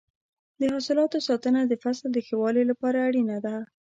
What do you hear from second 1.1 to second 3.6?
ساتنه د فصل د ښه والي لپاره اړینه ده.